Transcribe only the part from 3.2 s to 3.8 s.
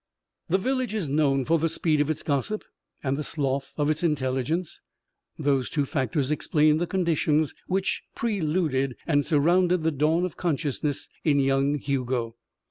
sloth